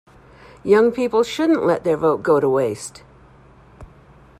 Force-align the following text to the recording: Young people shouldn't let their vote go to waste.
Young 0.63 0.91
people 0.91 1.21
shouldn't 1.21 1.63
let 1.63 1.83
their 1.83 1.95
vote 1.95 2.23
go 2.23 2.39
to 2.39 2.49
waste. 2.49 3.03